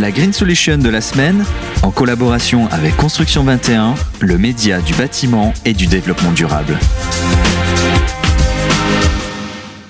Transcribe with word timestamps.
La 0.00 0.10
Green 0.10 0.32
Solution 0.32 0.78
de 0.78 0.88
la 0.88 1.02
semaine, 1.02 1.44
en 1.82 1.90
collaboration 1.90 2.66
avec 2.70 2.96
Construction 2.96 3.44
21, 3.44 3.94
le 4.20 4.38
média 4.38 4.80
du 4.80 4.94
bâtiment 4.94 5.52
et 5.66 5.74
du 5.74 5.86
développement 5.86 6.32
durable. 6.32 6.78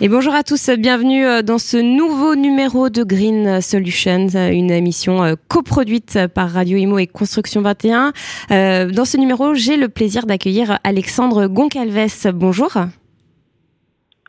Et 0.01 0.09
bonjour 0.09 0.35
à 0.35 0.43
tous, 0.43 0.71
bienvenue 0.71 1.25
euh, 1.25 1.43
dans 1.43 1.59
ce 1.59 1.77
nouveau 1.77 2.35
numéro 2.35 2.91
de 2.91 3.05
Green 3.05 3.61
Solutions, 3.61 4.27
une 4.51 4.73
émission 4.73 5.23
euh, 5.23 5.35
coproduite 5.47 6.19
par 6.35 6.51
Radio 6.51 6.79
Imo 6.79 6.99
et 6.99 7.07
Construction 7.07 7.63
21. 7.63 8.13
Euh, 8.51 8.91
dans 8.91 9.05
ce 9.05 9.17
numéro, 9.17 9.55
j'ai 9.55 9.77
le 9.77 9.89
plaisir 9.89 10.27
d'accueillir 10.27 10.81
Alexandre 10.83 11.47
Goncalves. 11.47 12.33
Bonjour. 12.35 12.73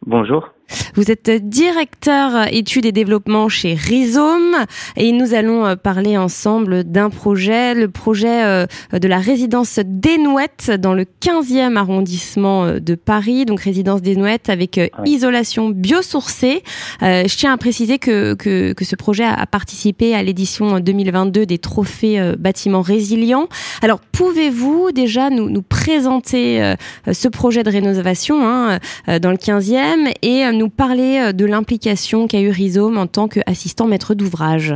Bonjour. 0.06 0.54
Vous 0.96 1.10
êtes 1.10 1.32
directeur 1.32 2.54
études 2.54 2.86
et 2.86 2.92
développement 2.92 3.50
chez 3.50 3.74
Rhizome 3.74 4.56
et 4.96 5.12
nous 5.12 5.34
allons 5.34 5.66
euh, 5.66 5.76
parler 5.76 6.18
ensemble 6.18 6.84
d'un 6.84 7.10
projet, 7.10 7.74
le 7.74 7.90
projet 7.90 8.44
euh, 8.44 8.68
de 8.92 9.08
la 9.08 9.18
résidence 9.18 9.80
Desnouettes 9.84 10.70
dans 10.70 10.94
le 10.94 11.06
15e 11.06 11.78
arrondissement 11.78 12.66
euh, 12.66 12.80
de 12.80 12.94
Paris, 12.94 13.46
donc 13.46 13.62
résidence 13.62 14.04
Desnouettes 14.04 14.50
avec 14.50 14.80
isolation 15.06 15.70
biosourcée. 15.70 16.62
je 17.02 17.36
tiens 17.38 17.54
à 17.54 17.58
préciser 17.58 17.98
que, 17.98 18.36
que, 18.36 18.74
que 18.74 18.86
ce 18.86 18.96
projet 18.96 19.24
a 19.24 19.48
participé 19.48 20.14
à 20.14 20.22
l'édition 20.22 20.80
2022 20.80 21.48
des 21.48 21.58
trophées 21.58 22.34
bâtiments 22.38 22.82
résilients. 22.82 23.48
Alors 23.82 24.00
pouvez-vous 24.00 24.92
déjà 24.92 25.32
nous, 25.32 25.50
nous 25.50 25.64
présenter 25.64 26.76
ce 27.12 27.28
projet 27.28 27.64
de 27.64 27.72
rénovation 27.72 28.48
hein, 28.48 28.80
dans 29.20 29.32
le 29.32 29.38
15e 29.38 30.12
et 30.22 30.52
nous 30.52 30.70
parler 30.70 30.83
euh, 30.92 31.32
de 31.32 31.46
l'implication 31.46 32.28
qu'a 32.28 32.42
eu 32.42 32.50
Rhizome 32.50 32.98
en 32.98 33.08
tant 33.08 33.28
qu'assistant 33.28 33.88
maître 33.88 34.14
d'ouvrage. 34.16 34.76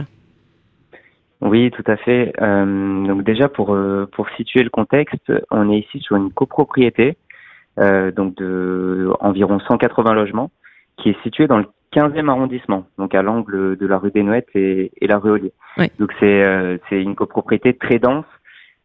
Oui, 1.42 1.70
tout 1.72 1.84
à 1.86 1.98
fait. 1.98 2.34
Euh, 2.42 3.06
donc 3.06 3.24
déjà 3.24 3.50
pour 3.50 3.74
euh, 3.74 4.08
pour 4.14 4.28
situer 4.38 4.64
le 4.64 4.70
contexte, 4.70 5.32
on 5.52 5.70
est 5.70 5.80
ici 5.80 6.00
sur 6.00 6.16
une 6.16 6.32
copropriété 6.32 7.18
donc 7.78 8.34
de 8.38 9.12
environ 9.20 9.60
180 9.60 10.14
logements 10.16 10.50
qui 10.98 11.10
est 11.10 11.22
située 11.22 11.46
dans 11.46 11.60
le 11.60 11.66
15e 11.94 12.28
arrondissement, 12.28 12.88
donc 12.98 13.14
à 13.14 13.22
l'angle 13.22 13.78
de 13.78 13.86
la 13.86 14.00
rue 14.00 14.10
des 14.10 14.24
Nouettes 14.24 14.50
et, 14.56 14.92
la 15.02 15.20
rue 15.20 15.30
Ollier. 15.30 15.54
Donc 16.00 16.12
c'est 16.20 16.80
c'est 16.90 17.00
une 17.00 17.14
copropriété 17.14 17.74
très 17.74 18.00
dense 18.00 18.26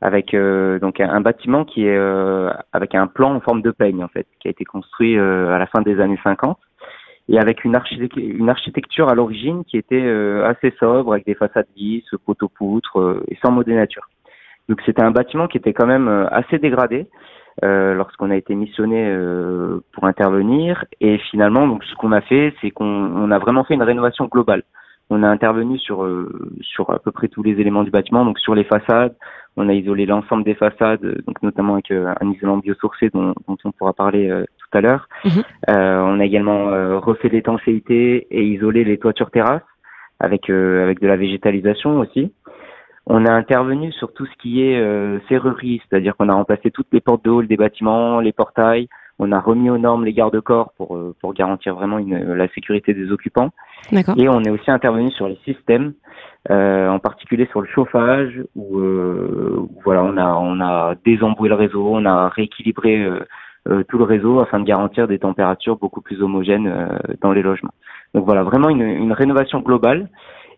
avec 0.02 0.36
donc 0.82 1.00
un, 1.00 1.20
bâtiment 1.22 1.64
qui 1.64 1.86
est 1.86 1.98
avec 2.74 2.94
un 2.94 3.06
plan 3.06 3.34
en 3.34 3.40
forme 3.40 3.62
de 3.62 3.70
peigne 3.70 4.04
en 4.04 4.08
fait, 4.08 4.26
qui 4.40 4.48
a 4.48 4.50
été 4.50 4.66
construit 4.66 5.18
à 5.18 5.58
la 5.58 5.66
fin 5.68 5.80
des 5.80 5.98
années 5.98 6.20
50 6.22 6.58
et 7.28 7.38
avec 7.38 7.64
une, 7.64 7.76
architecture 7.76 9.08
à 9.08 9.14
l'origine 9.14 9.64
qui 9.64 9.76
était 9.76 10.02
euh, 10.02 10.44
assez 10.44 10.74
sobre, 10.78 11.12
avec 11.12 11.24
des 11.24 11.34
façades 11.34 11.66
lisses, 11.76 12.10
poteaux-poutres 12.26 13.00
euh, 13.00 13.24
et 13.28 13.38
sans 13.42 13.52
modé 13.52 13.74
nature. 13.74 14.08
Donc 14.68 14.80
c'était 14.86 15.02
un 15.02 15.10
bâtiment 15.10 15.48
qui 15.48 15.58
était 15.58 15.72
quand 15.72 15.86
même 15.86 16.08
euh, 16.08 16.26
assez 16.30 16.58
dégradé 16.58 17.06
euh, 17.64 17.94
lorsqu'on 17.94 18.30
a 18.30 18.36
été 18.36 18.54
missionné 18.54 19.04
euh, 19.06 19.80
pour 19.92 20.04
intervenir. 20.04 20.84
Et 21.00 21.18
finalement, 21.30 21.66
donc 21.66 21.84
ce 21.84 21.94
qu'on 21.96 22.12
a 22.12 22.20
fait, 22.20 22.54
c'est 22.60 22.70
qu'on 22.70 22.86
on 22.86 23.30
a 23.30 23.38
vraiment 23.38 23.64
fait 23.64 23.74
une 23.74 23.82
rénovation 23.82 24.26
globale. 24.26 24.62
On 25.10 25.22
a 25.22 25.28
intervenu 25.28 25.78
sur 25.78 26.08
sur 26.62 26.88
à 26.90 26.98
peu 26.98 27.10
près 27.10 27.28
tous 27.28 27.42
les 27.42 27.60
éléments 27.60 27.82
du 27.82 27.90
bâtiment, 27.90 28.24
donc 28.24 28.38
sur 28.38 28.54
les 28.54 28.64
façades, 28.64 29.14
on 29.56 29.68
a 29.68 29.72
isolé 29.74 30.06
l'ensemble 30.06 30.44
des 30.44 30.54
façades, 30.54 31.02
donc 31.26 31.42
notamment 31.42 31.74
avec 31.74 31.90
un 31.90 32.30
isolant 32.30 32.58
biosourcé 32.58 33.10
dont, 33.10 33.34
dont 33.46 33.56
on 33.64 33.72
pourra 33.72 33.92
parler 33.92 34.44
tout 34.72 34.78
à 34.78 34.80
l'heure. 34.80 35.08
Mhm. 35.24 35.42
Euh, 35.70 36.00
on 36.00 36.20
a 36.20 36.24
également 36.24 36.68
euh, 36.68 36.98
refait 36.98 37.28
l'étanchéité 37.28 38.26
et 38.30 38.44
isolé 38.44 38.84
les 38.84 38.98
toitures 38.98 39.30
terrasses 39.30 39.62
avec 40.18 40.50
euh, 40.50 40.82
avec 40.82 41.00
de 41.00 41.06
la 41.06 41.16
végétalisation 41.16 41.98
aussi. 41.98 42.32
On 43.06 43.26
a 43.26 43.32
intervenu 43.32 43.90
sur 43.92 44.12
tout 44.12 44.26
ce 44.26 44.36
qui 44.40 44.62
est 44.62 44.78
serrurerie, 45.28 45.82
c'est-à-dire 45.82 46.16
qu'on 46.16 46.28
a 46.28 46.34
remplacé 46.34 46.70
toutes 46.70 46.86
les 46.92 47.00
portes 47.00 47.24
de 47.24 47.30
hall 47.30 47.48
des 47.48 47.56
bâtiments, 47.56 48.20
les 48.20 48.32
portails. 48.32 48.86
On 49.18 49.30
a 49.32 49.40
remis 49.40 49.70
aux 49.70 49.78
normes 49.78 50.04
les 50.04 50.12
garde-corps 50.12 50.72
pour 50.76 50.98
pour 51.20 51.34
garantir 51.34 51.74
vraiment 51.74 51.98
une, 51.98 52.34
la 52.34 52.48
sécurité 52.48 52.94
des 52.94 53.10
occupants. 53.12 53.50
Et 54.16 54.28
on 54.28 54.40
est 54.42 54.50
aussi 54.50 54.70
intervenu 54.70 55.10
sur 55.12 55.28
les 55.28 55.38
systèmes, 55.44 55.94
en 56.48 56.98
particulier 56.98 57.46
sur 57.50 57.60
le 57.60 57.68
chauffage, 57.68 58.42
où, 58.56 58.80
voilà, 59.84 60.02
on 60.02 60.16
a 60.16 60.34
on 60.34 60.60
a 60.60 60.94
désemboué 61.04 61.48
le 61.48 61.54
réseau, 61.54 61.86
on 61.92 62.04
a 62.04 62.28
rééquilibré 62.28 63.06
euh, 63.68 63.84
tout 63.88 63.96
le 63.96 64.02
réseau 64.02 64.40
afin 64.40 64.58
de 64.58 64.64
garantir 64.64 65.06
des 65.06 65.20
températures 65.20 65.76
beaucoup 65.76 66.00
plus 66.00 66.20
homogènes 66.20 66.66
euh, 66.66 66.98
dans 67.20 67.30
les 67.30 67.42
logements. 67.42 67.70
Donc 68.12 68.24
voilà, 68.24 68.42
vraiment 68.42 68.68
une, 68.68 68.82
une, 68.82 69.12
rénovation 69.12 69.60
globale. 69.60 70.08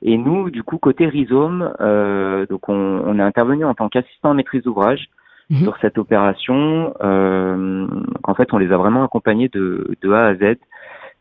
Et 0.00 0.16
nous, 0.16 0.48
du 0.48 0.62
coup, 0.62 0.78
côté 0.78 1.06
rhizome, 1.06 1.74
euh, 1.80 2.46
donc 2.46 2.66
on, 2.70 3.02
on, 3.04 3.18
est 3.18 3.22
intervenu 3.22 3.66
en 3.66 3.74
tant 3.74 3.90
qu'assistant 3.90 4.30
à 4.30 4.34
maîtrise 4.34 4.62
d'ouvrage 4.62 5.10
mhm. 5.50 5.62
sur 5.64 5.76
cette 5.80 5.98
opération. 5.98 6.94
Euh, 7.02 7.86
en 8.22 8.34
fait, 8.34 8.52
on 8.52 8.58
les 8.58 8.72
a 8.72 8.76
vraiment 8.76 9.04
accompagnés 9.04 9.48
de, 9.48 9.96
de 10.02 10.12
A 10.12 10.26
à 10.26 10.34
Z. 10.34 10.56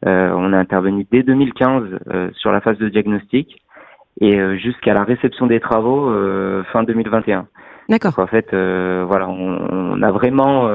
Euh, 0.06 0.34
on 0.36 0.52
a 0.52 0.58
intervenu 0.58 1.08
dès 1.12 1.24
2015 1.24 1.84
euh, 2.14 2.30
sur 2.34 2.52
la 2.52 2.62
phase 2.62 2.78
de 2.78 2.90
diagnostic 2.90 3.62
et 4.20 4.38
jusqu'à 4.60 4.94
la 4.94 5.04
réception 5.04 5.48
des 5.48 5.60
travaux 5.60 6.14
fin 6.72 6.84
2021. 6.84 7.48
D'accord. 7.90 8.14
En 8.20 8.28
fait, 8.28 8.50
voilà, 8.52 9.28
on, 9.28 9.96
on, 9.98 10.02
a 10.04 10.12
vraiment 10.12 10.70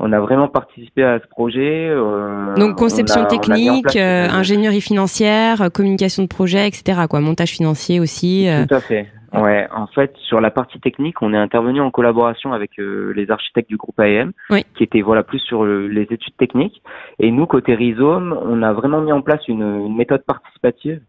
on 0.00 0.12
a 0.12 0.20
vraiment 0.20 0.48
participé 0.48 1.04
à 1.04 1.20
ce 1.20 1.28
projet. 1.28 1.88
Euh, 1.90 2.54
Donc 2.56 2.76
conception 2.76 3.26
technique, 3.26 3.96
euh, 3.96 4.28
ingénierie 4.30 4.80
financière, 4.80 5.62
euh, 5.62 5.68
communication 5.68 6.22
de 6.22 6.28
projet, 6.28 6.66
etc. 6.66 7.02
Quoi, 7.08 7.20
montage 7.20 7.50
financier 7.50 8.00
aussi. 8.00 8.48
Tout 8.68 8.74
à 8.74 8.80
fait. 8.80 9.06
Ouais, 9.32 9.68
en 9.72 9.86
fait, 9.86 10.12
sur 10.16 10.40
la 10.40 10.50
partie 10.50 10.80
technique, 10.80 11.22
on 11.22 11.32
est 11.32 11.38
intervenu 11.38 11.80
en 11.80 11.90
collaboration 11.90 12.52
avec 12.52 12.72
les 12.78 13.30
architectes 13.30 13.68
du 13.68 13.76
groupe 13.76 13.98
AM, 14.00 14.32
qui 14.74 14.82
étaient 14.82 15.02
voilà 15.02 15.22
plus 15.22 15.38
sur 15.38 15.64
les 15.64 16.02
études 16.02 16.36
techniques. 16.36 16.82
Et 17.18 17.30
nous, 17.30 17.46
côté 17.46 17.74
Rhizome, 17.74 18.38
on 18.42 18.62
a 18.62 18.72
vraiment 18.72 19.00
mis 19.00 19.12
en 19.12 19.22
place 19.22 19.46
une, 19.48 19.94
méthode 19.94 20.24
participative 20.24 21.00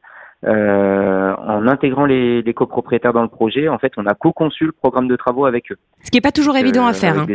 en 0.44 1.68
intégrant 1.68 2.06
les, 2.06 2.54
copropriétaires 2.54 3.14
dans 3.14 3.24
le 3.24 3.28
projet. 3.28 3.68
En 3.70 3.80
fait, 3.80 3.94
on 3.98 4.06
a 4.06 4.14
co-conçu 4.14 4.66
le 4.66 4.72
programme 4.72 5.08
de 5.08 5.16
travaux 5.16 5.46
avec 5.46 5.72
eux. 5.72 5.78
Ce 6.04 6.12
qui 6.12 6.18
n'est 6.18 6.22
pas 6.22 6.32
toujours 6.32 6.58
évident 6.58 6.86
à 6.86 6.94
faire. 6.94 7.18
Hein. 7.18 7.26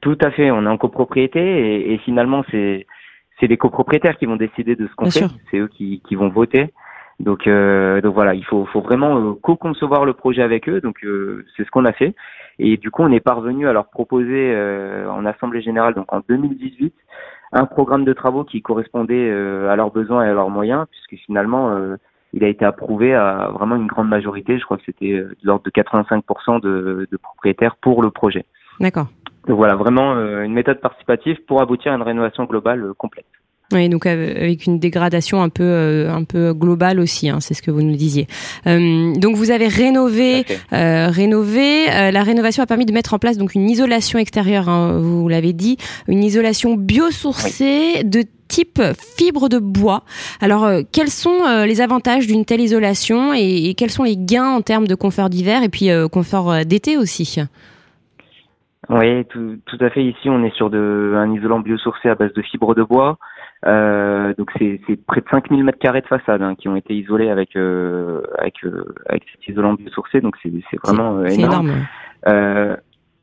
Tout 0.00 0.18
à 0.22 0.30
fait, 0.30 0.50
on 0.50 0.64
est 0.64 0.68
en 0.68 0.78
copropriété 0.78 1.40
et, 1.40 1.92
et 1.92 1.98
finalement 1.98 2.42
c'est 2.50 2.86
c'est 3.40 3.46
les 3.46 3.56
copropriétaires 3.56 4.18
qui 4.18 4.26
vont 4.26 4.36
décider 4.36 4.76
de 4.76 4.86
ce 4.86 4.94
qu'on 4.94 5.10
fait, 5.10 5.24
c'est 5.50 5.56
eux 5.56 5.68
qui, 5.68 6.02
qui 6.06 6.14
vont 6.14 6.28
voter. 6.28 6.72
Donc 7.20 7.46
euh, 7.46 8.00
donc 8.00 8.14
voilà, 8.14 8.34
il 8.34 8.44
faut 8.44 8.64
faut 8.66 8.80
vraiment 8.80 9.16
euh, 9.18 9.34
co-concevoir 9.40 10.04
le 10.04 10.14
projet 10.14 10.42
avec 10.42 10.68
eux. 10.68 10.80
Donc 10.80 11.04
euh, 11.04 11.44
c'est 11.56 11.64
ce 11.64 11.70
qu'on 11.70 11.84
a 11.84 11.92
fait 11.92 12.14
et 12.58 12.76
du 12.76 12.90
coup 12.90 13.02
on 13.02 13.12
est 13.12 13.20
parvenu 13.20 13.68
à 13.68 13.72
leur 13.72 13.88
proposer 13.88 14.52
euh, 14.54 15.08
en 15.08 15.24
assemblée 15.24 15.62
générale 15.62 15.94
donc 15.94 16.12
en 16.12 16.20
2018 16.28 16.92
un 17.52 17.66
programme 17.66 18.04
de 18.04 18.12
travaux 18.12 18.44
qui 18.44 18.62
correspondait 18.62 19.30
à 19.30 19.74
leurs 19.76 19.90
besoins 19.90 20.24
et 20.24 20.28
à 20.28 20.34
leurs 20.34 20.50
moyens 20.50 20.86
puisque 20.90 21.24
finalement 21.24 21.74
il 22.32 22.44
a 22.44 22.48
été 22.48 22.64
approuvé 22.64 23.12
à 23.12 23.50
vraiment 23.52 23.74
une 23.74 23.88
grande 23.88 24.08
majorité. 24.08 24.58
Je 24.58 24.64
crois 24.64 24.76
que 24.76 24.84
c'était 24.86 25.12
de 25.12 25.36
l'ordre 25.42 25.64
de 25.64 25.70
85% 25.70 26.60
de, 26.60 27.08
de 27.10 27.16
propriétaires 27.16 27.74
pour 27.76 28.02
le 28.02 28.10
projet. 28.10 28.44
D'accord. 28.78 29.08
Donc 29.46 29.56
voilà, 29.56 29.74
vraiment 29.74 30.14
euh, 30.14 30.42
une 30.42 30.52
méthode 30.52 30.80
participative 30.80 31.38
pour 31.46 31.62
aboutir 31.62 31.92
à 31.92 31.96
une 31.96 32.02
rénovation 32.02 32.44
globale 32.44 32.84
euh, 32.84 32.94
complète. 32.94 33.26
Oui, 33.72 33.88
donc 33.88 34.04
avec 34.06 34.66
une 34.66 34.80
dégradation 34.80 35.42
un 35.42 35.48
peu 35.48 35.62
euh, 35.62 36.12
un 36.12 36.24
peu 36.24 36.52
globale 36.52 36.98
aussi, 36.98 37.28
hein, 37.28 37.38
c'est 37.40 37.54
ce 37.54 37.62
que 37.62 37.70
vous 37.70 37.82
nous 37.82 37.96
disiez. 37.96 38.26
donc 38.66 39.36
vous 39.36 39.50
avez 39.50 39.68
rénové, 39.68 40.44
rénové. 40.72 41.86
la 41.86 42.22
rénovation 42.22 42.62
a 42.62 42.66
permis 42.66 42.86
de 42.86 42.92
mettre 42.92 43.14
en 43.14 43.18
place 43.18 43.38
donc 43.38 43.54
une 43.54 43.68
isolation 43.70 44.18
extérieure. 44.18 44.68
Hein, 44.68 44.98
vous 44.98 45.28
l'avez 45.28 45.52
dit, 45.52 45.76
une 46.08 46.24
isolation 46.24 46.74
biosourcée 46.74 48.02
de 48.04 48.24
type 48.48 48.82
fibre 49.16 49.48
de 49.48 49.58
bois. 49.58 50.02
Alors, 50.40 50.68
quels 50.92 51.08
sont 51.08 51.64
les 51.64 51.80
avantages 51.80 52.26
d'une 52.26 52.44
telle 52.44 52.60
isolation 52.60 53.32
et, 53.32 53.68
et, 53.68 53.74
quels 53.74 53.90
sont 53.90 54.02
les 54.02 54.16
gains 54.16 54.50
en 54.50 54.60
termes 54.62 54.88
de 54.88 54.96
confort 54.96 55.30
d'hiver 55.30 55.62
et 55.62 55.68
puis 55.68 55.88
confort 56.10 56.64
d'été 56.64 56.96
aussi? 56.96 57.40
Oui, 58.90 59.24
tout, 59.26 59.56
tout 59.66 59.78
à 59.80 59.90
fait. 59.90 60.02
Ici, 60.02 60.28
on 60.28 60.42
est 60.42 60.54
sur 60.56 60.68
de, 60.68 61.14
un 61.16 61.32
isolant 61.32 61.60
biosourcé 61.60 62.08
à 62.08 62.16
base 62.16 62.32
de 62.32 62.42
fibres 62.42 62.74
de 62.74 62.82
bois. 62.82 63.18
Euh, 63.66 64.32
donc 64.38 64.50
c'est 64.58 64.80
près 65.06 65.20
de 65.20 65.26
5000 65.30 65.62
mètres 65.64 65.78
carrés 65.78 66.00
de 66.00 66.06
façade 66.06 66.40
hein, 66.40 66.54
qui 66.54 66.68
ont 66.68 66.76
été 66.76 66.94
isolés 66.94 67.28
avec 67.28 67.56
euh, 67.56 68.22
avec 68.38 68.64
euh, 68.64 68.86
avec 69.06 69.24
cet 69.32 69.48
isolant 69.48 69.74
biosourcé. 69.74 70.20
Donc 70.20 70.36
c'est 70.42 70.50
vraiment 70.82 71.18
euh, 71.18 71.26
énorme. 71.26 71.72
Euh, 72.26 72.74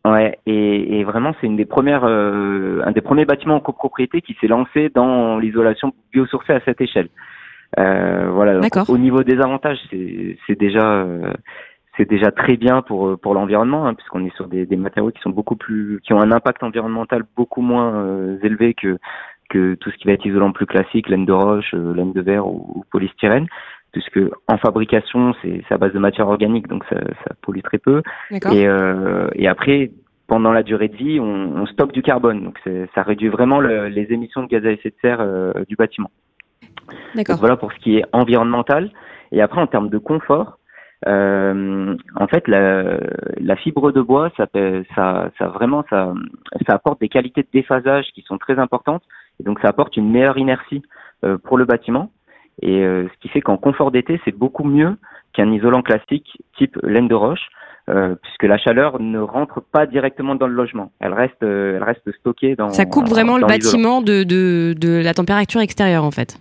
ouais, 0.05 0.37
et, 0.45 0.99
et 0.99 1.03
vraiment 1.03 1.33
c'est 1.39 1.47
une 1.47 1.57
des 1.57 1.65
premières 1.65 2.03
un 2.03 2.91
des 2.91 3.01
premiers 3.01 3.25
bâtiments 3.25 3.55
en 3.55 3.59
copropriété 3.61 4.21
qui 4.21 4.37
s'est 4.39 4.47
lancé 4.47 4.89
dans 4.93 5.39
l'isolation 5.39 5.93
biosourcée 6.13 6.53
à 6.53 6.61
cette 6.65 6.81
échelle. 6.81 7.09
voilà. 7.75 8.59
au 8.87 8.97
niveau 8.97 9.23
des 9.23 9.39
avantages, 9.39 9.79
c'est 9.89 10.59
déjà 10.59 11.05
c'est 11.97 12.07
déjà 12.07 12.31
très 12.31 12.55
bien 12.55 12.81
pour 12.81 13.07
euh, 13.07 13.17
pour 13.17 13.33
l'environnement 13.33 13.85
hein, 13.85 13.93
puisqu'on 13.95 14.23
est 14.25 14.35
sur 14.35 14.47
des, 14.47 14.65
des, 14.65 14.75
matériaux 14.75 15.11
qui 15.11 15.21
sont 15.21 15.31
beaucoup 15.31 15.55
plus 15.55 15.99
qui 16.03 16.13
ont 16.13 16.21
un 16.21 16.31
impact 16.31 16.63
environnemental 16.63 17.23
beaucoup 17.35 17.61
moins 17.61 17.95
euh, 17.95 18.37
élevé 18.43 18.73
que 18.73 18.97
que 19.49 19.75
tout 19.75 19.91
ce 19.91 19.97
qui 19.97 20.07
va 20.07 20.13
être 20.13 20.25
isolant 20.25 20.51
plus 20.51 20.65
classique 20.65 21.09
laine 21.09 21.25
de 21.25 21.33
roche 21.33 21.73
euh, 21.73 21.93
laine 21.93 22.13
de 22.13 22.21
verre 22.21 22.47
ou, 22.47 22.83
polystyrène 22.91 23.47
puisque 23.93 24.19
en 24.47 24.57
fabrication, 24.57 25.33
c'est 25.41 25.63
à 25.71 25.77
base 25.77 25.93
de 25.93 25.97
matière 25.97 26.27
organique, 26.27 26.67
donc 26.67 26.83
ça, 26.87 26.97
ça 27.23 27.31
pollue 27.41 27.61
très 27.63 27.79
peu. 27.79 28.03
Et, 28.31 28.67
euh, 28.67 29.27
et 29.33 29.47
après, 29.47 29.91
pendant 30.27 30.51
la 30.51 30.61
durée 30.61 30.89
de 30.89 30.95
vie, 30.95 31.19
on, 31.19 31.55
on 31.55 31.65
stocke 31.65 31.93
du 31.93 32.03
carbone, 32.03 32.43
donc 32.43 32.59
ça 32.93 33.01
réduit 33.01 33.29
vraiment 33.29 33.59
le, 33.59 33.87
les 33.87 34.11
émissions 34.11 34.43
de 34.43 34.47
gaz 34.47 34.63
à 34.65 34.71
effet 34.71 34.89
de 34.89 34.95
serre 35.01 35.21
euh, 35.21 35.51
du 35.67 35.75
bâtiment. 35.75 36.11
D'accord. 37.15 37.37
Voilà 37.39 37.55
pour 37.55 37.71
ce 37.71 37.77
qui 37.79 37.97
est 37.97 38.05
environnemental. 38.13 38.91
Et 39.31 39.41
après, 39.41 39.61
en 39.61 39.67
termes 39.67 39.89
de 39.89 39.97
confort, 39.97 40.57
euh, 41.07 41.95
en 42.15 42.27
fait, 42.27 42.47
la, 42.47 42.97
la, 43.39 43.55
fibre 43.55 43.91
de 43.91 44.01
bois, 44.01 44.31
ça, 44.35 44.47
ça, 44.95 45.29
ça 45.37 45.47
vraiment, 45.47 45.83
ça, 45.89 46.13
ça 46.65 46.73
apporte 46.73 46.99
des 46.99 47.09
qualités 47.09 47.43
de 47.43 47.47
déphasage 47.53 48.07
qui 48.15 48.21
sont 48.23 48.37
très 48.37 48.57
importantes, 48.57 49.03
et 49.39 49.43
donc 49.43 49.59
ça 49.59 49.69
apporte 49.69 49.97
une 49.97 50.09
meilleure 50.09 50.37
inertie 50.37 50.81
euh, 51.23 51.37
pour 51.37 51.57
le 51.57 51.65
bâtiment. 51.65 52.11
Et 52.61 52.83
euh, 52.83 53.07
ce 53.07 53.19
qui 53.21 53.29
fait 53.29 53.41
qu'en 53.41 53.57
confort 53.57 53.91
d'été, 53.91 54.19
c'est 54.25 54.35
beaucoup 54.35 54.63
mieux 54.63 54.97
qu'un 55.33 55.51
isolant 55.51 55.81
classique 55.81 56.41
type 56.57 56.77
laine 56.83 57.07
de 57.07 57.13
roche, 57.13 57.47
euh, 57.89 58.15
puisque 58.21 58.43
la 58.43 58.57
chaleur 58.57 58.99
ne 58.99 59.19
rentre 59.19 59.61
pas 59.61 59.85
directement 59.85 60.35
dans 60.35 60.47
le 60.47 60.55
logement. 60.55 60.91
Elle 60.99 61.13
reste, 61.13 61.41
elle 61.43 61.83
reste 61.83 62.11
stockée 62.19 62.55
dans. 62.55 62.69
Ça 62.69 62.85
coupe 62.85 63.07
vraiment 63.07 63.37
le 63.37 63.45
bâtiment 63.45 64.01
de, 64.01 64.23
de, 64.23 64.73
de 64.77 65.01
la 65.03 65.13
température 65.13 65.61
extérieure, 65.61 66.03
en 66.03 66.11
fait. 66.11 66.39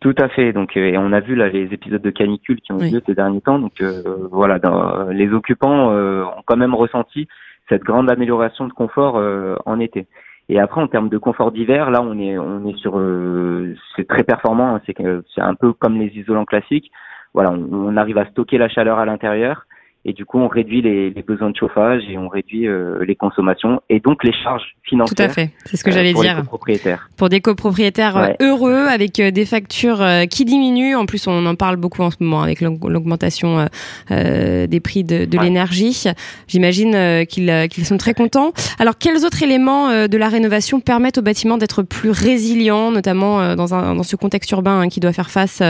Tout 0.00 0.14
à 0.18 0.28
fait. 0.28 0.52
Donc, 0.52 0.76
et 0.76 0.96
on 0.98 1.12
a 1.12 1.20
vu 1.20 1.34
là 1.34 1.48
les 1.48 1.72
épisodes 1.72 2.02
de 2.02 2.10
canicule 2.10 2.60
qui 2.60 2.72
ont 2.72 2.78
eu 2.78 2.90
lieu 2.90 3.02
ces 3.06 3.14
derniers 3.14 3.40
temps. 3.40 3.58
Donc, 3.58 3.82
voilà, 4.30 4.58
dans, 4.58 5.08
les 5.08 5.32
occupants 5.32 5.92
ont 5.92 6.42
quand 6.46 6.56
même 6.56 6.74
ressenti 6.74 7.26
cette 7.68 7.82
grande 7.82 8.08
amélioration 8.10 8.66
de 8.68 8.72
confort 8.72 9.20
en 9.66 9.80
été. 9.80 10.06
Et 10.48 10.58
après, 10.58 10.80
en 10.80 10.88
termes 10.88 11.08
de 11.08 11.18
confort 11.18 11.52
d'hiver, 11.52 11.90
là, 11.90 12.00
on 12.02 12.18
est, 12.18 12.38
on 12.38 12.66
est 12.66 12.76
sur, 12.78 12.98
euh, 12.98 13.74
c'est 13.96 14.08
très 14.08 14.24
performant. 14.24 14.76
Hein, 14.76 14.80
c'est, 14.86 14.96
c'est 15.34 15.40
un 15.42 15.54
peu 15.54 15.72
comme 15.72 15.98
les 15.98 16.08
isolants 16.16 16.46
classiques. 16.46 16.90
Voilà, 17.34 17.50
on, 17.52 17.68
on 17.72 17.96
arrive 17.96 18.18
à 18.18 18.26
stocker 18.26 18.56
la 18.58 18.68
chaleur 18.68 18.98
à 18.98 19.04
l'intérieur 19.04 19.66
et 20.04 20.12
du 20.12 20.24
coup 20.24 20.38
on 20.38 20.48
réduit 20.48 20.80
les, 20.80 21.10
les 21.10 21.22
besoins 21.22 21.50
de 21.50 21.56
chauffage 21.56 22.02
et 22.08 22.16
on 22.16 22.28
réduit 22.28 22.66
euh, 22.66 23.04
les 23.04 23.16
consommations 23.16 23.82
et 23.90 24.00
donc 24.00 24.24
les 24.24 24.32
charges 24.32 24.76
financières. 24.82 25.16
Tout 25.16 25.22
à 25.22 25.28
fait, 25.28 25.50
c'est 25.64 25.76
ce 25.76 25.84
que 25.84 25.90
j'allais 25.90 26.10
euh, 26.10 26.14
pour 26.14 26.22
dire. 26.22 26.36
Les 26.36 26.42
copropriétaires. 26.42 27.10
Pour 27.16 27.28
des 27.28 27.40
copropriétaires 27.40 28.16
ouais. 28.16 28.36
heureux 28.40 28.86
avec 28.88 29.20
des 29.20 29.44
factures 29.44 30.04
qui 30.30 30.44
diminuent. 30.44 30.96
En 30.96 31.06
plus, 31.06 31.26
on 31.26 31.44
en 31.46 31.54
parle 31.54 31.76
beaucoup 31.76 32.02
en 32.02 32.10
ce 32.10 32.16
moment 32.20 32.42
avec 32.42 32.60
l'augmentation 32.60 33.68
euh, 34.10 34.66
des 34.66 34.80
prix 34.80 35.04
de, 35.04 35.24
de 35.24 35.38
ouais. 35.38 35.44
l'énergie. 35.44 36.04
J'imagine 36.46 37.26
qu'ils 37.26 37.68
qu'ils 37.68 37.84
sont 37.84 37.98
très 37.98 38.14
contents. 38.14 38.52
Alors, 38.78 38.98
quels 38.98 39.24
autres 39.24 39.42
éléments 39.42 40.06
de 40.06 40.16
la 40.16 40.28
rénovation 40.28 40.80
permettent 40.80 41.18
au 41.18 41.22
bâtiment 41.22 41.58
d'être 41.58 41.82
plus 41.82 42.10
résilient, 42.10 42.90
notamment 42.90 43.54
dans, 43.56 43.74
un, 43.74 43.94
dans 43.94 44.02
ce 44.02 44.16
contexte 44.16 44.50
urbain 44.52 44.80
hein, 44.80 44.88
qui 44.88 45.00
doit 45.00 45.12
faire 45.12 45.30
face 45.30 45.62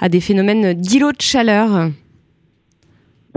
à 0.00 0.08
des 0.08 0.20
phénomènes 0.20 0.74
d'îlots 0.74 1.12
de 1.12 1.20
chaleur? 1.20 1.90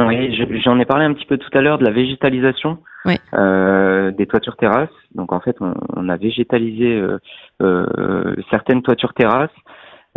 Oui, 0.07 0.61
j'en 0.63 0.79
ai 0.79 0.85
parlé 0.85 1.05
un 1.05 1.13
petit 1.13 1.25
peu 1.25 1.37
tout 1.37 1.49
à 1.53 1.61
l'heure 1.61 1.77
de 1.77 1.85
la 1.85 1.91
végétalisation 1.91 2.77
oui. 3.05 3.15
euh, 3.33 4.11
des 4.11 4.27
toitures 4.27 4.55
terrasses. 4.55 4.89
Donc 5.13 5.33
en 5.33 5.39
fait, 5.39 5.57
on, 5.59 5.73
on 5.95 6.09
a 6.09 6.17
végétalisé 6.17 6.95
euh, 6.95 7.17
euh, 7.61 8.35
certaines 8.49 8.81
toitures 8.81 9.13
terrasses 9.13 9.49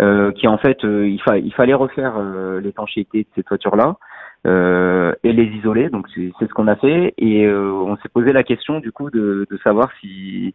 euh, 0.00 0.32
qui 0.32 0.46
en 0.46 0.58
fait, 0.58 0.84
euh, 0.84 1.08
il, 1.08 1.20
fa 1.20 1.38
il, 1.38 1.52
fallait 1.52 1.74
refaire 1.74 2.14
l'étanchéité 2.62 3.22
de 3.22 3.28
ces 3.34 3.42
toitures-là 3.42 3.96
et 4.44 5.32
les 5.32 5.44
isoler. 5.44 5.88
Donc 5.88 6.06
c'est 6.14 6.32
ce 6.40 6.54
qu'on 6.54 6.68
a 6.68 6.76
fait 6.76 7.14
et 7.18 7.48
on 7.48 7.96
s'est 7.96 8.08
posé 8.08 8.32
la 8.32 8.42
question 8.42 8.80
du 8.80 8.92
coup 8.92 9.10
de, 9.10 9.46
de 9.50 9.58
savoir 9.58 9.90
si 10.00 10.54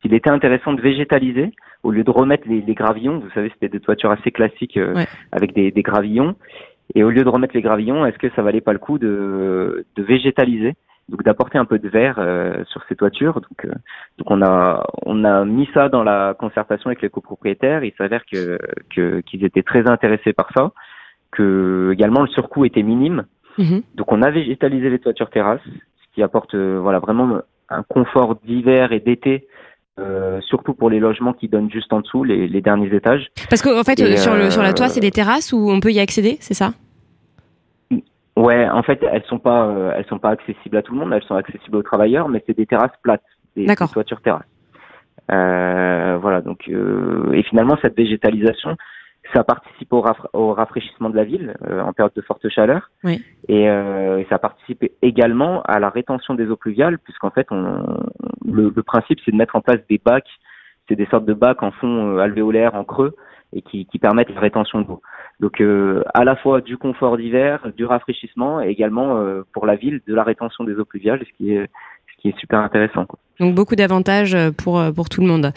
s'il 0.00 0.14
était 0.14 0.30
intéressant 0.30 0.74
de 0.74 0.80
végétaliser 0.80 1.50
au 1.82 1.90
lieu 1.90 2.04
de 2.04 2.10
remettre 2.10 2.48
les, 2.48 2.60
les 2.60 2.74
gravillons. 2.74 3.18
Vous 3.18 3.30
savez, 3.34 3.50
c'était 3.50 3.68
des 3.68 3.80
toitures 3.80 4.12
assez 4.12 4.30
classiques 4.30 4.76
ouais. 4.76 5.06
avec 5.32 5.54
des, 5.54 5.72
des 5.72 5.82
gravillons. 5.82 6.36
Et 6.94 7.04
au 7.04 7.10
lieu 7.10 7.24
de 7.24 7.28
remettre 7.28 7.54
les 7.54 7.62
gravillons, 7.62 8.06
est-ce 8.06 8.18
que 8.18 8.30
ça 8.34 8.42
valait 8.42 8.60
pas 8.60 8.72
le 8.72 8.78
coup 8.78 8.98
de, 8.98 9.84
de 9.94 10.02
végétaliser, 10.02 10.74
donc 11.08 11.22
d'apporter 11.22 11.58
un 11.58 11.64
peu 11.64 11.78
de 11.78 11.88
verre 11.88 12.16
euh, 12.18 12.64
sur 12.66 12.82
ces 12.88 12.96
toitures? 12.96 13.40
Donc, 13.40 13.64
euh, 13.64 13.72
donc 14.18 14.30
on 14.30 14.42
a 14.42 14.84
on 15.04 15.24
a 15.24 15.44
mis 15.44 15.68
ça 15.74 15.88
dans 15.88 16.02
la 16.02 16.34
concertation 16.38 16.88
avec 16.88 17.02
les 17.02 17.10
copropriétaires. 17.10 17.84
Il 17.84 17.92
s'avère 17.98 18.24
que 18.24 18.58
qu'ils 18.90 19.44
étaient 19.44 19.62
très 19.62 19.88
intéressés 19.88 20.32
par 20.32 20.50
ça, 20.56 20.72
que 21.30 21.90
également 21.92 22.22
le 22.22 22.28
surcoût 22.28 22.64
était 22.64 22.82
minime. 22.82 23.26
Mmh. 23.58 23.80
Donc 23.94 24.12
on 24.12 24.22
a 24.22 24.30
végétalisé 24.30 24.88
les 24.88 24.98
toitures 24.98 25.30
terrasses, 25.30 25.60
ce 25.64 26.14
qui 26.14 26.22
apporte 26.22 26.54
euh, 26.54 26.78
voilà 26.80 27.00
vraiment 27.00 27.40
un 27.68 27.82
confort 27.82 28.36
d'hiver 28.36 28.92
et 28.92 29.00
d'été 29.00 29.46
euh, 29.98 30.40
surtout 30.42 30.74
pour 30.74 30.90
les 30.90 31.00
logements 31.00 31.32
qui 31.32 31.48
donnent 31.48 31.70
juste 31.70 31.92
en 31.92 32.00
dessous, 32.00 32.24
les, 32.24 32.48
les 32.48 32.60
derniers 32.60 32.94
étages. 32.94 33.28
Parce 33.50 33.62
qu'en 33.62 33.82
fait, 33.82 33.98
et 34.00 34.16
sur, 34.16 34.34
le, 34.34 34.50
sur 34.50 34.62
la 34.62 34.72
toit, 34.72 34.88
c'est 34.88 35.00
des 35.00 35.10
terrasses 35.10 35.52
où 35.52 35.70
on 35.70 35.80
peut 35.80 35.92
y 35.92 36.00
accéder, 36.00 36.36
c'est 36.40 36.54
ça? 36.54 36.72
Ouais, 38.36 38.68
en 38.68 38.82
fait, 38.82 39.04
elles 39.10 39.24
sont 39.24 39.40
pas, 39.40 39.66
euh, 39.66 39.92
elles 39.96 40.06
sont 40.06 40.20
pas 40.20 40.30
accessibles 40.30 40.76
à 40.76 40.82
tout 40.82 40.92
le 40.92 41.00
monde. 41.00 41.12
Elles 41.12 41.24
sont 41.24 41.34
accessibles 41.34 41.76
aux 41.76 41.82
travailleurs, 41.82 42.28
mais 42.28 42.42
c'est 42.46 42.56
des 42.56 42.66
terrasses 42.66 42.92
plates, 43.02 43.22
des, 43.56 43.66
des 43.66 43.74
toitures 43.74 44.20
terrasses. 44.20 44.46
Euh, 45.30 46.16
voilà, 46.22 46.40
donc 46.40 46.68
et 46.68 47.42
finalement 47.42 47.76
cette 47.82 47.96
végétalisation, 47.96 48.76
ça 49.34 49.44
participe 49.44 49.92
au, 49.92 50.04
au 50.32 50.54
rafraîchissement 50.54 51.10
de 51.10 51.16
la 51.16 51.24
ville 51.24 51.54
euh, 51.68 51.82
en 51.82 51.92
période 51.92 52.12
de 52.14 52.22
forte 52.22 52.48
chaleur. 52.48 52.90
Oui. 53.04 53.22
Euh, 53.50 54.18
et, 54.18 54.26
ça 54.30 54.38
participe 54.38 54.84
également 55.02 55.62
à 55.62 55.78
la 55.78 55.90
rétention 55.90 56.34
des 56.34 56.46
eaux 56.46 56.56
pluviales, 56.56 56.98
puisqu'en 56.98 57.30
fait, 57.30 57.46
on, 57.50 57.84
le, 58.52 58.82
principe, 58.82 59.18
c'est 59.24 59.32
de 59.32 59.36
mettre 59.36 59.56
en 59.56 59.60
place 59.60 59.80
des 59.88 60.00
bacs. 60.04 60.28
C'est 60.88 60.96
des 60.96 61.06
sortes 61.06 61.26
de 61.26 61.34
bacs 61.34 61.62
en 61.62 61.70
fond 61.70 62.16
euh, 62.16 62.18
alvéolaire, 62.18 62.74
en 62.74 62.84
creux, 62.84 63.14
et 63.52 63.62
qui, 63.62 63.86
permettent 64.00 64.30
la 64.30 64.40
rétention 64.40 64.80
d'eau. 64.80 65.02
Donc, 65.40 65.60
euh, 65.60 66.02
à 66.14 66.24
la 66.24 66.36
fois 66.36 66.60
du 66.60 66.76
confort 66.76 67.16
d'hiver, 67.16 67.66
du 67.76 67.84
rafraîchissement, 67.84 68.60
et 68.60 68.68
également 68.68 69.18
euh, 69.18 69.42
pour 69.52 69.66
la 69.66 69.76
ville, 69.76 70.00
de 70.06 70.14
la 70.14 70.24
rétention 70.24 70.64
des 70.64 70.74
eaux 70.74 70.84
pluviales, 70.84 71.20
ce 71.20 71.36
qui 71.36 71.52
est, 71.52 71.70
ce 72.10 72.22
qui 72.22 72.28
est 72.28 72.38
super 72.38 72.60
intéressant. 72.60 73.06
Donc 73.40 73.54
beaucoup 73.54 73.76
d'avantages 73.76 74.36
pour 74.56 74.82
pour 74.94 75.08
tout 75.08 75.20
le 75.20 75.26
monde. 75.26 75.52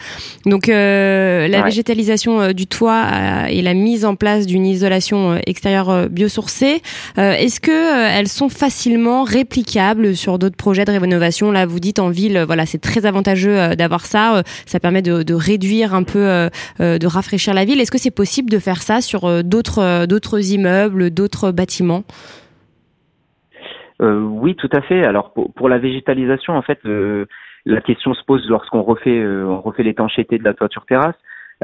Donc 0.46 0.68
euh, 0.68 1.48
la 1.48 1.58
ouais. 1.58 1.64
végétalisation 1.64 2.52
du 2.52 2.66
toit 2.66 3.02
euh, 3.12 3.44
et 3.46 3.60
la 3.60 3.74
mise 3.74 4.04
en 4.04 4.14
place 4.14 4.46
d'une 4.46 4.64
isolation 4.66 5.36
extérieure 5.46 6.08
biosourcée, 6.08 6.80
euh, 7.18 7.32
est-ce 7.32 7.60
que 7.60 8.16
elles 8.16 8.28
sont 8.28 8.48
facilement 8.48 9.24
réplicables 9.24 10.14
sur 10.14 10.38
d'autres 10.38 10.56
projets 10.56 10.84
de 10.84 10.92
rénovation? 10.92 11.50
Là, 11.50 11.66
vous 11.66 11.80
dites 11.80 11.98
en 11.98 12.10
ville, 12.10 12.44
voilà, 12.46 12.66
c'est 12.66 12.80
très 12.80 13.04
avantageux 13.04 13.74
d'avoir 13.76 14.06
ça. 14.06 14.42
ça 14.66 14.78
permet 14.78 15.02
de, 15.02 15.22
de, 15.22 15.34
réduire 15.34 15.94
un 15.94 16.04
peu, 16.04 16.48
de 16.78 17.06
rafraîchir 17.06 17.54
la 17.54 17.64
ville. 17.64 17.80
Est-ce 17.80 17.90
que 17.90 17.98
c'est 17.98 18.14
possible 18.14 18.50
de 18.50 18.58
faire 18.58 18.82
ça 18.82 19.00
sur 19.00 19.42
d'autres 19.42 20.06
d'autres 20.06 20.52
immeubles, 20.52 21.10
d'autres 21.10 21.50
bâtiments? 21.50 22.04
Euh, 24.02 24.20
oui, 24.20 24.56
tout 24.56 24.68
à 24.72 24.82
fait. 24.82 25.04
Alors 25.04 25.32
pour, 25.32 25.52
pour 25.52 25.68
la 25.68 25.78
végétalisation, 25.78 26.54
en 26.54 26.62
fait, 26.62 26.80
euh, 26.86 27.26
la 27.64 27.80
question 27.80 28.14
se 28.14 28.24
pose 28.24 28.48
lorsqu'on 28.48 28.82
refait, 28.82 29.18
euh, 29.18 29.46
on 29.46 29.60
refait 29.60 29.82
l'étanchéité 29.82 30.38
de 30.38 30.44
la 30.44 30.54
toiture 30.54 30.84
terrasse. 30.86 31.16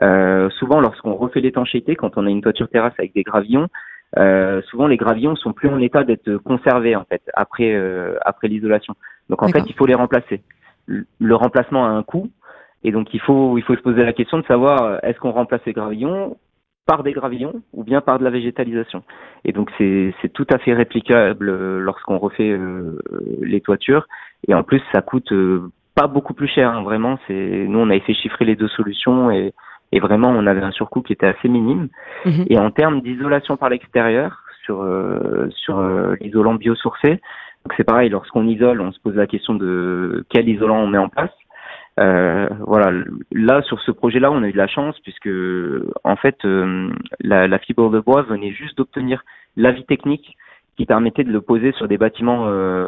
Euh, 0.02 0.48
souvent, 0.50 0.80
lorsqu'on 0.80 1.14
refait 1.14 1.40
l'étanchéité, 1.40 1.96
quand 1.96 2.16
on 2.16 2.26
a 2.26 2.30
une 2.30 2.42
toiture 2.42 2.68
terrasse 2.68 2.94
avec 2.98 3.14
des 3.14 3.24
gravillons, 3.24 3.68
euh, 4.16 4.62
souvent 4.62 4.86
les 4.86 4.96
gravillons 4.96 5.36
sont 5.36 5.52
plus 5.52 5.68
en 5.68 5.80
état 5.80 6.04
d'être 6.04 6.36
conservés 6.38 6.96
en 6.96 7.04
fait 7.04 7.22
après 7.34 7.76
après 8.24 8.48
l'isolation. 8.48 8.94
Donc 9.28 9.42
en 9.42 9.48
fait, 9.48 9.64
il 9.66 9.74
faut 9.74 9.86
les 9.86 9.94
remplacer. 9.94 10.40
Le 10.86 11.34
remplacement 11.34 11.84
a 11.84 11.90
un 11.90 12.02
coût, 12.02 12.30
et 12.84 12.92
donc 12.92 13.12
il 13.12 13.20
faut 13.20 13.58
il 13.58 13.64
faut 13.64 13.74
se 13.74 13.82
poser 13.82 14.04
la 14.04 14.12
question 14.12 14.38
de 14.38 14.46
savoir 14.46 15.00
est-ce 15.02 15.18
qu'on 15.18 15.32
remplace 15.32 15.60
les 15.66 15.72
gravillons 15.72 16.36
par 16.86 17.02
des 17.02 17.12
gravillons 17.12 17.60
ou 17.74 17.84
bien 17.84 18.00
par 18.00 18.18
de 18.18 18.24
la 18.24 18.30
végétalisation? 18.30 19.02
Et 19.44 19.52
donc 19.52 19.70
c'est 19.76 20.14
tout 20.32 20.46
à 20.50 20.58
fait 20.58 20.72
réplicable 20.72 21.78
lorsqu'on 21.78 22.18
refait 22.18 22.50
euh, 22.50 22.98
les 23.42 23.60
toitures. 23.60 24.06
Et 24.46 24.54
en 24.54 24.62
plus, 24.62 24.80
ça 24.92 25.02
coûte 25.02 25.32
euh, 25.32 25.70
pas 25.98 26.06
beaucoup 26.06 26.34
plus 26.34 26.48
cher. 26.48 26.70
Hein, 26.70 26.82
vraiment, 26.82 27.18
c'est 27.26 27.66
nous 27.68 27.78
on 27.78 27.90
avait 27.90 28.00
fait 28.00 28.14
chiffrer 28.14 28.44
les 28.44 28.56
deux 28.56 28.68
solutions 28.68 29.30
et, 29.30 29.52
et 29.92 30.00
vraiment 30.00 30.28
on 30.30 30.46
avait 30.46 30.62
un 30.62 30.70
surcoût 30.70 31.02
qui 31.02 31.12
était 31.12 31.26
assez 31.26 31.48
minime. 31.48 31.88
Mmh. 32.24 32.44
Et 32.50 32.58
en 32.58 32.70
termes 32.70 33.00
d'isolation 33.00 33.56
par 33.56 33.68
l'extérieur 33.68 34.42
sur 34.64 34.82
euh, 34.82 35.48
sur 35.50 35.80
l'isolant 36.20 36.54
biosourcé, 36.54 37.20
donc 37.64 37.74
c'est 37.76 37.84
pareil. 37.84 38.10
Lorsqu'on 38.10 38.46
isole, 38.46 38.80
on 38.80 38.92
se 38.92 39.00
pose 39.00 39.14
la 39.16 39.26
question 39.26 39.54
de 39.54 40.24
quel 40.30 40.48
isolant 40.48 40.78
on 40.78 40.86
met 40.86 40.98
en 40.98 41.08
place. 41.08 41.32
Euh, 41.98 42.48
voilà, 42.60 42.92
là 43.32 43.60
sur 43.62 43.80
ce 43.80 43.90
projet-là, 43.90 44.30
on 44.30 44.42
a 44.44 44.48
eu 44.48 44.52
de 44.52 44.56
la 44.56 44.68
chance 44.68 44.98
puisque 45.00 45.28
en 46.04 46.16
fait 46.16 46.36
euh, 46.44 46.90
la, 47.20 47.48
la, 47.48 47.58
fibre 47.58 47.90
de 47.90 47.98
bois 47.98 48.22
venait 48.22 48.52
juste 48.52 48.78
d'obtenir 48.78 49.24
l'avis 49.56 49.84
technique 49.84 50.36
qui 50.78 50.87
permettait 50.87 51.25
de 51.25 51.32
le 51.32 51.40
poser 51.40 51.73
sur 51.73 51.88
des 51.88 51.99
bâtiments 51.99 52.47
euh, 52.47 52.87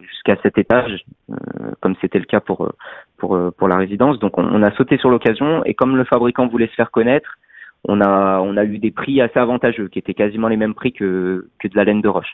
jusqu'à 0.00 0.36
cet 0.44 0.58
étage, 0.58 1.04
euh, 1.28 1.34
comme 1.80 1.96
c'était 2.00 2.20
le 2.20 2.24
cas 2.24 2.38
pour 2.38 2.72
pour 3.18 3.36
pour 3.58 3.66
la 3.66 3.76
résidence. 3.76 4.20
Donc 4.20 4.38
on, 4.38 4.62
a 4.62 4.70
sauté 4.76 4.96
sur 4.96 5.10
l'occasion 5.10 5.64
et 5.64 5.74
comme 5.74 5.96
le 5.96 6.04
fabricant 6.04 6.46
voulait 6.46 6.68
se 6.68 6.74
faire 6.74 6.92
connaître, 6.92 7.36
on 7.82 8.00
a 8.00 8.38
on 8.38 8.56
a 8.56 8.64
eu 8.64 8.78
des 8.78 8.92
prix 8.92 9.20
assez 9.20 9.40
avantageux 9.40 9.88
qui 9.88 9.98
étaient 9.98 10.14
quasiment 10.14 10.46
les 10.46 10.56
mêmes 10.56 10.74
prix 10.74 10.92
que 10.92 11.48
que 11.58 11.66
de 11.66 11.76
la 11.76 11.82
laine 11.82 12.00
de 12.00 12.08
roche. 12.08 12.32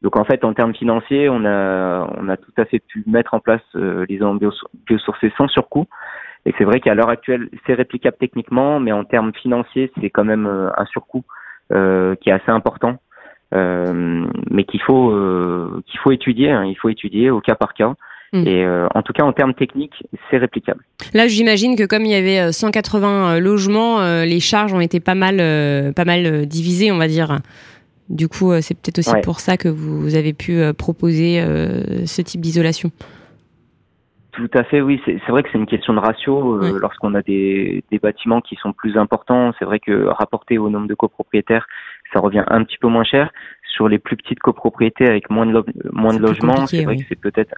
Donc 0.00 0.16
en 0.16 0.24
fait, 0.24 0.44
en 0.44 0.54
termes 0.54 0.74
financiers, 0.74 1.28
on 1.28 1.44
a, 1.44 2.10
on 2.18 2.28
a 2.30 2.36
tout 2.38 2.54
à 2.56 2.64
fait 2.64 2.80
pu 2.80 3.04
mettre 3.06 3.34
en 3.34 3.40
place 3.40 3.60
euh, 3.76 4.06
les 4.08 4.16
isolants 4.16 4.38
biosourcés 4.86 5.32
sans 5.36 5.46
surcoût. 5.46 5.86
Et 6.46 6.54
c'est 6.56 6.64
vrai 6.64 6.80
qu'à 6.80 6.94
l'heure 6.94 7.10
actuelle, 7.10 7.50
c'est 7.66 7.74
réplicable 7.74 8.16
techniquement, 8.18 8.80
mais 8.80 8.90
en 8.90 9.04
termes 9.04 9.32
financiers, 9.34 9.92
c'est 10.00 10.10
quand 10.10 10.24
même 10.24 10.46
euh, 10.46 10.70
un 10.76 10.86
surcoût 10.86 11.22
qui 11.70 12.28
est 12.28 12.32
assez 12.32 12.50
important, 12.50 12.98
mais 13.52 14.64
qu'il 14.64 14.80
faut 14.82 15.10
qu'il 15.86 16.00
faut 16.00 16.12
étudier. 16.12 16.50
Hein. 16.50 16.64
il 16.64 16.76
faut 16.76 16.88
étudier 16.88 17.30
au 17.30 17.40
cas 17.40 17.54
par 17.54 17.74
cas. 17.74 17.94
Mm. 18.32 18.46
Et 18.46 18.66
en 18.94 19.02
tout 19.02 19.12
cas, 19.12 19.24
en 19.24 19.32
termes 19.32 19.54
techniques, 19.54 20.04
c'est 20.30 20.38
réplicable. 20.38 20.82
Là, 21.12 21.28
j'imagine 21.28 21.76
que 21.76 21.84
comme 21.84 22.04
il 22.04 22.12
y 22.12 22.14
avait 22.14 22.50
180 22.50 23.40
logements, 23.40 24.22
les 24.24 24.40
charges 24.40 24.72
ont 24.72 24.80
été 24.80 25.00
pas 25.00 25.14
mal, 25.14 25.36
pas 25.94 26.04
mal 26.04 26.46
divisées, 26.46 26.90
on 26.92 26.98
va 26.98 27.08
dire. 27.08 27.40
Du 28.08 28.28
coup, 28.28 28.52
c'est 28.60 28.74
peut-être 28.74 28.98
aussi 28.98 29.14
pour 29.22 29.40
ça 29.40 29.56
que 29.56 29.68
vous 29.68 30.16
avez 30.16 30.32
pu 30.32 30.60
proposer 30.76 31.44
ce 32.06 32.22
type 32.22 32.40
d'isolation. 32.40 32.90
Tout 34.32 34.50
à 34.54 34.64
fait, 34.64 34.80
oui. 34.80 35.00
C'est 35.04 35.28
vrai 35.28 35.42
que 35.42 35.50
c'est 35.52 35.58
une 35.58 35.66
question 35.66 35.92
de 35.92 35.98
ratio. 35.98 36.62
Euh, 36.62 36.78
lorsqu'on 36.80 37.14
a 37.14 37.20
des, 37.20 37.84
des, 37.90 37.98
bâtiments 37.98 38.40
qui 38.40 38.56
sont 38.56 38.72
plus 38.72 38.96
importants, 38.96 39.52
c'est 39.58 39.66
vrai 39.66 39.78
que 39.78 40.06
rapporté 40.06 40.56
au 40.56 40.70
nombre 40.70 40.88
de 40.88 40.94
copropriétaires, 40.94 41.66
ça 42.14 42.20
revient 42.20 42.44
un 42.46 42.64
petit 42.64 42.78
peu 42.78 42.88
moins 42.88 43.04
cher. 43.04 43.30
Sur 43.68 43.88
les 43.88 43.98
plus 43.98 44.16
petites 44.16 44.40
copropriétés 44.40 45.06
avec 45.06 45.30
moins 45.30 45.46
de, 45.46 45.64
moins 45.92 46.14
de 46.14 46.18
logements, 46.18 46.66
c'est 46.66 46.84
vrai 46.84 46.96
que 46.96 47.04
c'est 47.08 47.20
peut-être 47.20 47.54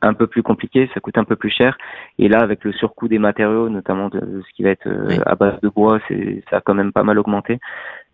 un 0.00 0.14
peu 0.14 0.26
plus 0.26 0.42
compliqué, 0.42 0.88
ça 0.94 1.00
coûte 1.00 1.18
un 1.18 1.24
peu 1.24 1.36
plus 1.36 1.50
cher. 1.50 1.76
Et 2.18 2.28
là, 2.28 2.40
avec 2.40 2.64
le 2.64 2.72
surcoût 2.72 3.08
des 3.08 3.18
matériaux, 3.18 3.68
notamment 3.68 4.08
de, 4.08 4.42
ce 4.46 4.54
qui 4.54 4.62
va 4.62 4.70
être 4.70 4.86
euh, 4.86 5.18
à 5.26 5.34
base 5.34 5.60
de 5.60 5.68
bois, 5.68 5.98
c'est 6.08 6.42
ça 6.50 6.58
a 6.58 6.60
quand 6.60 6.74
même 6.74 6.92
pas 6.92 7.02
mal 7.04 7.18
augmenté. 7.18 7.58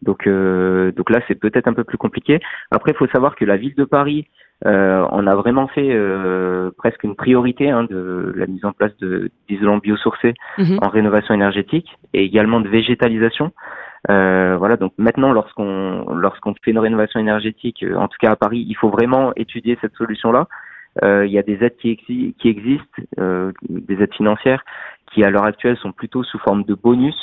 Donc, 0.02 0.26
euh, 0.26 0.92
donc 0.92 1.11
là, 1.11 1.21
c'est 1.26 1.35
peut-être 1.35 1.66
un 1.66 1.75
peu 1.75 1.85
plus 1.85 1.99
compliqué. 1.99 2.40
Après, 2.71 2.92
il 2.92 2.97
faut 2.97 3.09
savoir 3.09 3.37
que 3.37 3.44
la 3.44 3.56
ville 3.56 3.75
de 3.75 3.85
Paris 3.85 4.28
euh, 4.66 5.06
on 5.11 5.26
a 5.26 5.35
vraiment 5.35 5.68
fait 5.68 5.90
euh, 5.90 6.71
presque 6.78 7.04
une 7.04 7.14
priorité 7.14 7.71
hein, 7.71 7.85
de 7.85 8.33
la 8.35 8.47
mise 8.47 8.64
en 8.64 8.73
place 8.73 8.92
d'isolants 9.49 9.78
biosourcés 9.78 10.35
mhm. 10.59 10.78
en 10.80 10.88
rénovation 10.88 11.35
énergétique 11.35 11.88
et 12.14 12.25
également 12.25 12.61
de 12.61 12.68
végétalisation. 12.68 13.52
Euh, 14.11 14.56
voilà, 14.59 14.76
donc 14.76 14.92
maintenant, 14.97 15.33
lorsqu'on 15.33 16.14
lorsqu'on 16.14 16.54
fait 16.62 16.71
une 16.71 16.78
rénovation 16.78 17.21
énergétique, 17.21 17.85
en 17.97 18.09
tout 18.09 18.18
cas 18.21 18.33
à 18.33 18.37
Paris, 18.37 18.64
il 18.66 18.75
faut 18.75 18.90
vraiment 18.90 19.33
étudier 19.37 19.78
cette 19.80 19.94
solution-là. 19.94 20.47
il 21.02 21.30
y 21.30 21.38
a 21.38 21.42
des 21.42 21.62
aides 21.62 21.76
qui, 21.76 21.97
qui 21.97 22.49
existent, 22.49 23.02
des 23.68 24.02
aides 24.02 24.14
financières, 24.14 24.64
qui 25.12 25.25
à 25.25 25.30
l'heure 25.30 25.44
actuelle 25.44 25.76
sont 25.78 25.92
plutôt 25.92 26.23
sous 26.23 26.38
forme 26.38 26.64
de 26.64 26.75
bonus. 26.75 27.18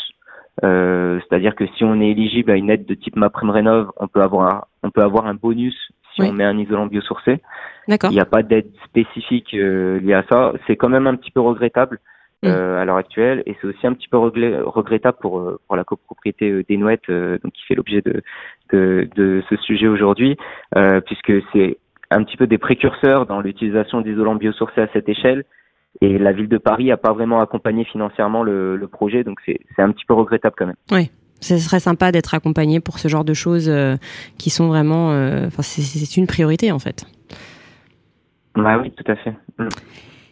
C'est-à-dire 0.62 1.56
que 1.56 1.66
si 1.76 1.84
on 1.84 2.02
est 2.02 2.10
éligible 2.10 2.52
à 2.52 2.56
une 2.56 2.72
aide 2.72 2.86
de 2.86 2.96
type 2.96 3.16
MaPrimeRénov, 3.16 3.92
on 3.98 4.08
peut 4.08 4.22
avoir 4.22 4.68
on 4.84 4.90
peut 4.90 5.04
avoir 5.04 5.28
un 5.28 5.36
bonus 5.36 5.92
si 6.26 6.30
on 6.30 6.34
met 6.34 6.44
un 6.44 6.58
isolant 6.58 6.88
biosourcé. 6.88 7.42
Il 7.88 7.98
n'y 8.10 8.20
a 8.20 8.26
pas 8.26 8.44
d'aide 8.44 8.72
spécifique 8.86 9.54
euh, 9.54 10.00
liée 10.00 10.14
à 10.14 10.24
ça. 10.30 10.54
C'est 10.68 10.76
quand 10.76 10.90
même 10.90 11.08
un 11.08 11.16
petit 11.16 11.32
peu 11.32 11.42
regrettable 11.42 12.00
mm. 12.44 12.48
euh, 12.48 12.80
à 12.80 12.86
l'heure 12.86 12.98
actuelle 12.98 13.44
et 13.46 13.56
c'est 13.60 13.68
aussi 13.68 13.86
un 13.88 13.94
petit 13.94 14.08
peu 14.08 14.18
regrettable 14.18 15.18
pour, 15.20 15.40
euh, 15.40 15.60
pour 15.68 15.76
la 15.76 15.84
copropriété 15.84 16.64
des 16.68 16.78
Nouettes, 16.78 17.10
donc 17.10 17.52
qui 17.54 17.64
fait 17.68 17.76
l'objet 17.76 18.02
de, 18.02 18.22
de, 18.72 19.10
de, 19.16 19.44
ce 19.50 19.56
sujet 19.58 19.88
aujourd'hui, 19.88 20.38
puisque 21.06 21.34
c'est 21.54 21.78
un 22.10 22.24
petit 22.24 22.38
peu 22.38 22.48
des 22.48 22.58
précurseurs 22.58 23.26
dans 23.26 23.42
l'utilisation 23.42 24.02
d'isolants 24.02 24.36
biosourcés 24.36 24.82
à 24.82 24.88
cette 24.94 25.10
échelle. 25.10 25.44
Et 26.00 26.18
la 26.18 26.32
ville 26.32 26.48
de 26.48 26.58
Paris 26.58 26.86
n'a 26.86 26.98
pas 26.98 27.12
vraiment 27.12 27.42
accompagné 27.42 27.84
financièrement 27.84 28.44
le, 28.44 28.78
le 28.78 28.88
projet, 28.88 29.24
donc 29.24 29.40
c'est 29.46 29.60
un 29.78 29.92
petit 29.92 30.06
peu 30.06 30.14
regrettable 30.14 30.56
quand 30.58 30.66
même. 30.66 30.76
Oui, 30.92 31.12
ce 31.42 31.58
serait 31.58 31.80
sympa 31.80 32.12
d'être 32.12 32.34
accompagné 32.34 32.80
pour 32.80 33.00
ce 33.00 33.08
genre 33.08 33.26
de 33.26 33.34
choses 33.34 33.68
euh, 33.68 33.98
qui 34.38 34.50
sont 34.50 34.68
vraiment. 34.68 35.12
Euh, 35.12 35.48
enfin, 35.48 35.64
c'est 35.64 36.18
une 36.18 36.28
priorité 36.28 36.72
en 36.72 36.80
fait. 36.80 37.06
Bah 38.56 38.78
oui, 38.80 38.92
tout 38.92 39.12
à 39.12 39.16
fait. 39.16 39.34
Mm. 39.58 39.68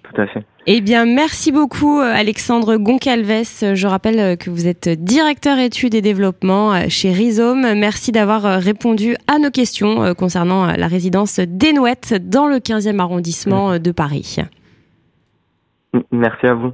Tout 0.04 0.22
à 0.22 0.28
fait. 0.28 0.44
Eh 0.66 0.82
bien, 0.82 1.06
merci 1.06 1.52
beaucoup, 1.52 2.00
euh, 2.00 2.12
Alexandre 2.12 2.78
Goncalves. 2.78 3.44
Je 3.76 3.88
rappelle 3.88 4.38
que 4.38 4.50
vous 4.50 4.68
êtes 4.68 4.90
directeur 4.90 5.60
études 5.60 5.94
et 5.94 6.02
développement 6.02 6.90
chez 6.90 7.12
Rhizome. 7.12 7.76
Merci 7.76 8.12
d'avoir 8.12 8.60
répondu 8.60 9.16
à 9.28 9.38
nos 9.38 9.52
questions 9.52 10.16
concernant 10.16 10.66
la 10.66 10.88
résidence 10.88 11.40
Desnouettes 11.40 12.16
dans 12.28 12.48
le 12.48 12.56
15e 12.56 13.00
arrondissement 13.00 13.74
mm. 13.74 13.80
de 13.80 13.92
Paris. 13.92 14.38
Merci 16.12 16.48
à 16.48 16.54
vous. 16.56 16.74